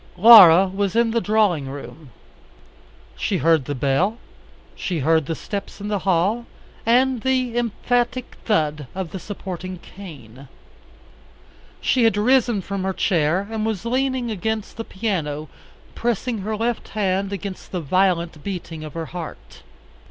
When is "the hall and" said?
5.89-7.21